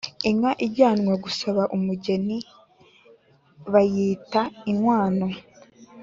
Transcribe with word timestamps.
Inka 0.29 0.51
ijyanwa 0.65 1.13
gusaba 1.23 1.63
umugenibayita 1.75 4.41
inkwano 4.71 5.27